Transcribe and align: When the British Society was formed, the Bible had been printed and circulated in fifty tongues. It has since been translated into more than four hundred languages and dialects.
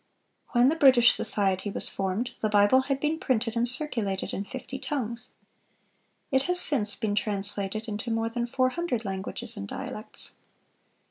When 0.53 0.69
the 0.69 0.75
British 0.75 1.11
Society 1.13 1.69
was 1.69 1.87
formed, 1.87 2.31
the 2.41 2.49
Bible 2.49 2.81
had 2.89 2.99
been 2.99 3.19
printed 3.19 3.55
and 3.55 3.67
circulated 3.67 4.33
in 4.33 4.45
fifty 4.45 4.79
tongues. 4.79 5.33
It 6.31 6.41
has 6.49 6.59
since 6.59 6.95
been 6.95 7.13
translated 7.13 7.87
into 7.87 8.09
more 8.09 8.27
than 8.29 8.47
four 8.47 8.69
hundred 8.69 9.05
languages 9.05 9.55
and 9.55 9.67
dialects. 9.67 10.37